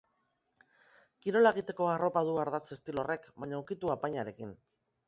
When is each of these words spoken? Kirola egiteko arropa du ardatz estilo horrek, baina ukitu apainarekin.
Kirola 1.25 1.51
egiteko 1.57 1.91
arropa 1.91 2.25
du 2.31 2.35
ardatz 2.47 2.65
estilo 2.79 3.05
horrek, 3.05 3.33
baina 3.45 3.63
ukitu 3.65 3.95
apainarekin. 3.99 4.61